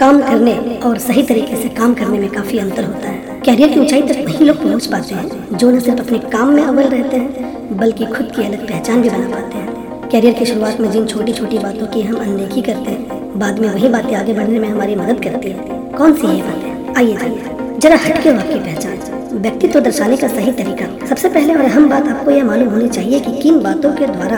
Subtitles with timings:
[0.00, 3.80] काम करने और सही तरीके से काम करने में काफ़ी अंतर होता है। कैरियर की
[3.80, 7.16] ऊंचाई तक वही लोग पहुँच पाते हैं, जो न सिर्फ़ अपने काम में अव्वल रहते
[7.16, 11.06] हैं, बल्कि खुद की अलग पहचान भी बना पाते हैं। कैरियर की शुरुआत में जिन
[11.06, 14.68] छोटी छोटी बातों की हम अनदेखी करते हैं, बाद में वही बातें आगे बढ़ने में
[14.68, 15.58] हमारी मदद करती है।
[15.98, 16.94] कौन सी ये बातें?
[16.94, 18.95] आइए जाइए। जरा हटके हो आपकी पहचान।
[19.36, 23.18] व्यक्तित्व दर्शाने का सही तरीका। सबसे पहले और अहम बात आपको यह मालूम होनी चाहिए
[23.20, 24.36] कि किन बातों के द्वारा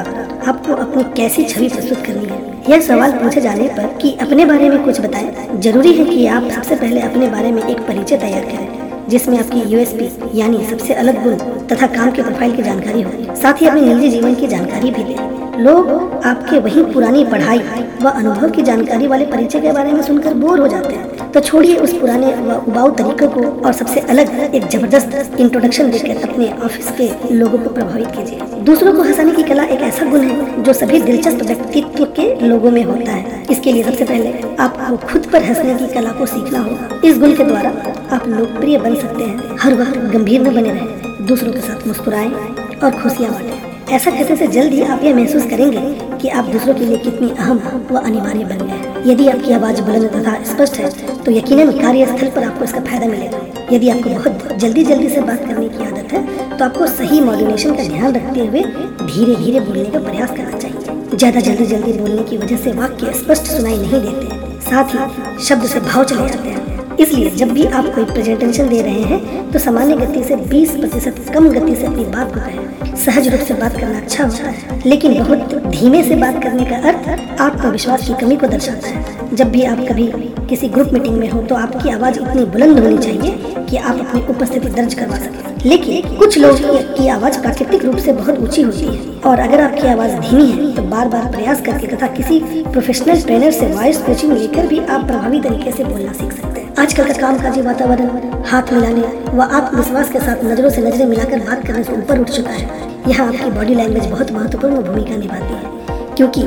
[0.48, 2.39] आपको अपनी कैसी छवि प्रस्तुत करनी है।
[2.71, 6.51] यह सवाल पूछे जाने पर कि अपने बारे में कुछ बताएँ। ज़रूरी है कि आप
[6.51, 11.23] सबसे पहले अपने बारे में एक परिचय तैयार करें, जिसमें आपकी यूएसपी यानी सबसे अलग
[11.24, 14.91] गुण तथा काम के प्रोफ़ाइल की जानकारी हो। साथ ही अपने निजी जीवन की जानकारी
[14.91, 15.89] भी दें। लोग
[16.25, 17.59] आपके वही पुरानी पढ़ाई
[18.03, 21.41] व अनुभव की जानकारी वाले परिचय के बारे में सुनकर बोर हो जाते हैं। तो
[21.41, 26.49] छोड़िए उस पुराने व उबाऊ तरीकों को और सबसे अलग एक ज़बरदस्त इंट्रोडक्शन देकर अपने
[26.65, 30.63] ऑफ़िस के लोगों को प्रभावित कीजिए। दूसरों को हंसाने की कला एक ऐसा गुण है
[30.63, 35.27] जो सभी दिलचस्प व्यक्तित्व के लोगों में होता है। इसके लिए सबसे पहले आपको खुद
[35.33, 37.71] पर हंसने की कला को सीखना होगा। इस गुण के द्वारा
[38.16, 42.30] आप लोकप्रिय बन सकते हैं। हर वक्त गंभीर न बने रहे। दूसरों के साथ मुस्कुराएँ
[42.30, 43.57] और खुशियाँ बांटें।
[43.91, 45.81] ऐसा करने से जल्द ही आप यह महसूस करेंगे
[46.19, 49.11] कि आप दूसरों के लिए कितनी अहम व अनिवार्य बन गए?
[49.11, 50.91] यदि आपकी आवाज़ बुलंद तथा स्पष्ट है
[51.25, 53.41] तो यकीनन कार्यस्थल पर आपको इसका फ़ायदा मिलेगा।
[53.73, 57.75] यदि आपको बहुत जल्दी जल्दी से बात करने की आदत है तो आपको सही मॉड्यूलेशन
[57.77, 58.63] का ध्यान रखते हुए
[59.05, 63.13] धीरे धीरे बोलने का प्रयास करना चाहिए। ज़्यादा जल्दी जल्दी बोलने की वजह से वाक्य
[63.15, 67.65] स्पष्ट सुनाई नहीं देते। साथ ही शब्द से भाव चले जाते हैं। इसलिए जब भी
[67.65, 71.87] आप कोई प्रेजेंटेशन दे रहे हैं तो सामान्य गति से 20 प्रतिशत कम गति से
[71.87, 76.03] अपनी बात को कहें सहज रूप से बात करना अच्छा होता है, लेकिन बहुत धीमे
[76.03, 80.06] से बात करने का अर्थ आत्मविश्वास की कमी को दर्शाता है। जब भी आप कभी
[80.49, 84.26] किसी ग्रुप मीटिंग में हो तो आपकी आवाज़ इतनी बुलंद होनी चाहिए कि आप अपनी
[84.28, 86.59] उपस्थिति दर्ज करवा सकें। लेकिन कुछ लोग
[86.97, 90.75] की आवाज़ प्राकृतिक रूप से बहुत ऊँची होती है, और अगर आपकी आवाज़ धीमी है
[90.76, 95.06] तो बार बार प्रयास करके तथा किसी प्रोफेशनल ट्रेनर से वॉइस कोचिंग लेकर भी आप
[95.06, 98.09] प्रभावी तरीके से बोलना सीख सकते हैं। आजकल का कामकाजी वातावरण
[98.47, 99.00] हाथ मिलाने
[99.37, 102.66] व आत्मविश्वास के साथ नज़रों से नज़रें मिलाकर बात करने से ऊपर उठ चुका है।
[103.09, 106.42] यहाँ आपकी बॉडी लैंग्वेज बहुत महत्वपूर्ण भूमिका निभाती है, क्योंकि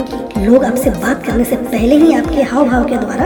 [0.46, 3.26] लोग आपसे बात करने से पहले ही आपके हाव भाव के द्वारा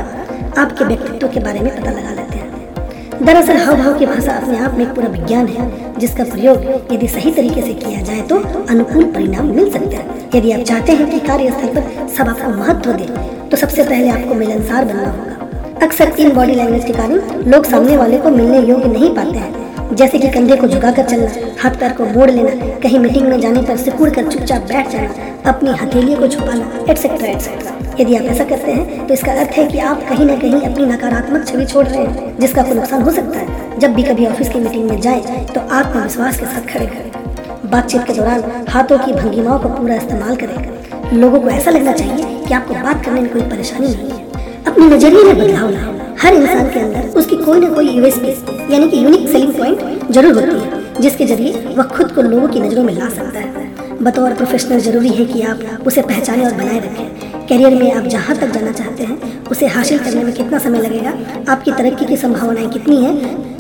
[0.58, 4.58] आपके व्यक्तित्व के बारे में पता लगा लेते हैं। दरअसल हाव भाव की भाषा अपने
[4.60, 5.70] आप में एक पूरा विज्ञान है,
[6.00, 10.52] जिसका प्रयोग यदि सही तरीके से किया जाए तो अनुकूल परिणाम मिल सकते हैं। यदि
[10.52, 13.10] आप चाहते हैं कि कार्यस्थल पर सब आपको महत्व दे
[13.50, 15.44] तो सबसे पहले आपको मिलनसार बनना होगा।
[15.86, 19.96] अक्सर इन बॉडी लैंग्वेज के कारण लोग सामने वाले को मिलने योग्य नहीं पाते हैं।
[19.96, 21.28] जैसे कि कंधे को झुकाकर चलना,
[21.62, 25.10] हाथ पैर को मोड़ लेना, कहीं मीटिंग में जाने पर सिकुड़ कर चुपचाप बैठ जाना,
[25.46, 29.66] अपनी हथेलियों को छुपाना एटसेट्रा एटसेट्रा यदि आप ऐसा करते हैं तो इसका अर्थ है
[29.68, 33.12] कि आप कहीं ना कहीं अपनी नकारात्मक छवि छोड़ रहे हैं, जिसका कोई नुकसान हो
[33.12, 36.86] सकता है। जब भी कभी ऑफ़िस की मीटिंग में जाए तो आत्मविश्वास के साथ खड़े
[36.88, 41.92] करें। बातचीत के दौरान हाथों की भंगिमाओं का पूरा इस्तेमाल करें। लोगों को ऐसा लगना
[41.94, 44.25] चाहिए कि आपको बात करने में कोई परेशानी नहीं है।
[44.68, 48.88] अपने नज़रिए में बदलाव लाओ। हर इंसान के अंदर उसकी कोई ना कोई यूएसपी यानी
[48.90, 52.84] कि यूनिक सेलिंग पॉइंट ज़रूर होती है, जिसके ज़रिए वह खुद को लोगों की नज़रों
[52.84, 53.74] में ला सकता है।
[54.04, 58.36] बतौर प्रोफेशनल ज़रूरी है कि आप उसे पहचाने और बनाए रखें। करियर में आप जहाँ
[58.38, 61.14] तक जाना चाहते हैं, उसे हासिल करने में कितना समय लगेगा,
[61.50, 63.14] आपकी तरक्की की संभावनाएँ कितनी है,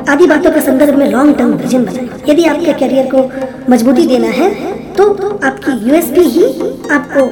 [0.10, 3.30] आदि बातों के संदर्भ में लॉन्ग टर्म विजन बनाए। यदि आपके करियर को
[3.72, 4.50] मजबूती देना है
[4.94, 5.12] तो
[5.44, 6.44] आपकी यूएसपी ही
[6.92, 7.26] आपको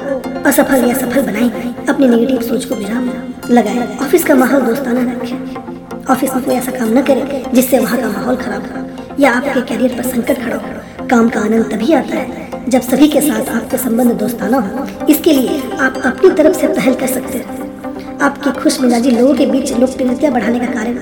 [0.46, 3.10] असफल या सफल बनाएगी अपनी नेगेटिव सोच को विराम
[3.50, 8.00] लगाए ऑफ़िस का माहौल दोस्ताना रखें। ऑफ़िस में कोई ऐसा काम न करे, जिससे वहाँ
[8.00, 8.82] का माहौल खराब हो,
[9.20, 13.08] या आपके करियर पर संकट खड़ा हो। काम का आनंद तभी आता है जब सभी
[13.08, 17.38] के साथ आपके संबंध दोस्ताना हो। इसके लिए आप अपनी तरफ़ से पहल कर सकते
[17.38, 20.92] हैं। आपकी खुश मिजाजी लोगों के बीच लोकप्रियता बढ़ाने का कार्य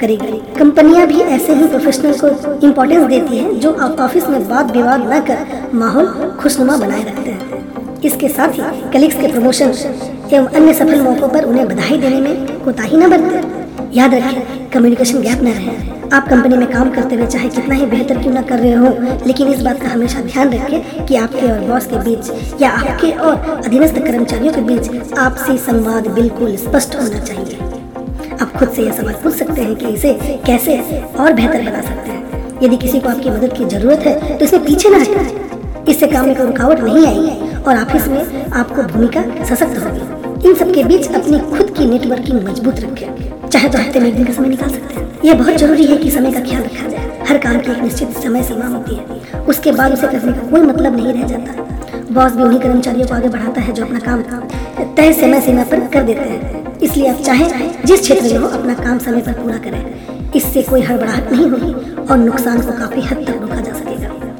[0.00, 2.28] करेगी। कंपनियाँ भी ऐसे ही प्रोफेशनल को
[2.66, 6.06] इम्पोर्टेंस देती हैं जो ऑफ़िस में वाद विवाद न कर माहौल
[6.40, 7.51] खुशनुमा बनाए रखते हैं।
[8.04, 9.72] इसके साथ ही कलीग्स के प्रमोशन
[10.32, 15.20] एवं अन्य सफल मौकों पर उन्हें बधाई देने में कोताही न बरते। याद रखें कम्युनिकेशन
[15.22, 18.42] गैप न रहे। आप कंपनी में काम करते हुए चाहे कितना ही बेहतर क्यों ना
[18.42, 21.98] कर रहे हो, लेकिन इस बात का हमेशा ध्यान रखें कि आपके और बॉस के
[22.00, 27.56] बीच या आपके और अधीनस्थ कर्मचारियों के बीच आपसी संवाद बिल्कुल स्पष्ट होना चाहिए।
[28.34, 30.14] आप खुद से यह सवाल पूछ सकते हैं कि इसे
[30.46, 30.78] कैसे
[31.20, 32.20] और बेहतर बना सकते हैं।
[32.62, 36.26] यदि किसी को आपकी मदद की ज़रूरत है तो इसे पीछे न हटें इससे काम
[36.26, 40.84] में कोई रुकावट नहीं आएगी। और ऑफ़िस में आपको भूमिका सशक्त होगी इन सब के
[40.84, 44.48] बीच अपनी खुद की नेटवर्किंग मज़बूत रखें। चाहे तो हफ़्ते में एक दिन का समय
[44.48, 47.58] निकाल सकते हैं। यह बहुत ज़रूरी है कि समय का ख्याल रखा जाए। हर काम
[47.58, 51.12] की एक निश्चित समय सीमा होती है। उसके बाद उसे करने का कोई मतलब नहीं
[51.12, 51.50] रह जाता।
[52.12, 54.22] बॉस भी उन्हीं कर्मचारियों को आगे बढ़ाता है जो अपना काम
[54.96, 58.74] तय समय सीमा पर कर देते हैं। इसलिए आप चाहें, जिस क्षेत्र में हो, अपना
[58.74, 61.72] काम समय पर पूरा करें। इससे कोई हड़बड़ाहट नहीं होगी
[62.02, 64.31] और नुकसान को काफ़ी हद तक रोका जा सकेगा।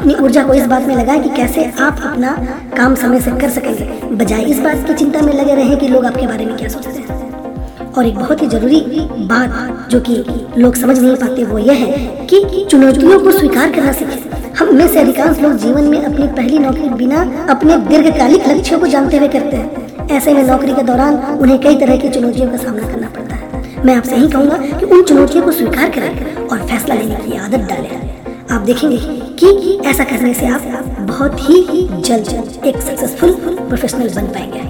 [0.00, 2.30] अपनी ऊर्जा को इस बात में लगाएँ कि कैसे आप अपना
[2.76, 6.04] काम समय से कर सकेंगे। बजाय इस बात की चिंता में लगे रहें कि लोग
[6.06, 8.80] आपके बारे में क्या सोचते हैं। और एक बहुत ही ज़रूरी
[9.26, 10.14] बात जो कि
[10.58, 14.86] लोग समझ नहीं पाते, वो यह है कि चुनौतियों को स्वीकार करना सीखें हम में
[14.88, 17.20] से अधिकांश लोग जीवन में अपनी पहली नौकरी बिना
[17.50, 21.76] अपने दीर्घकालिक लक्ष्यों को जानते हुए करते हैं। ऐसे में नौकरी के दौरान उन्हें कई
[21.76, 25.44] तरह की चुनौतियों का सामना करना पड़ता है। मैं आपसे यही कहूँगा कि उन चुनौतियों
[25.44, 28.09] को स्वीकार करें और फैसला लेने की आदत डालें।
[28.50, 28.96] आप देखेंगे
[29.40, 30.62] कि ऐसा करने से आप
[31.08, 31.62] बहुत ही
[32.02, 33.32] जल्द एक सक्सेसफुल
[33.68, 34.62] प्रोफेशनल बन पाएँगे।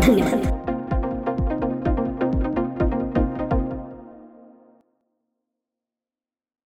[0.00, 0.65] धन्यवाद।